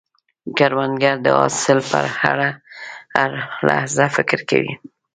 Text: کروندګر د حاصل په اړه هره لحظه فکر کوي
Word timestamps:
کروندګر 0.57 1.15
د 1.25 1.27
حاصل 1.39 1.79
په 1.89 1.95
اړه 2.01 2.09
هره 3.17 3.39
لحظه 3.67 4.05
فکر 4.15 4.39
کوي 4.49 4.73